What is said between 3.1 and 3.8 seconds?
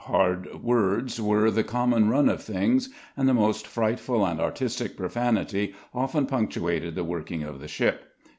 and the most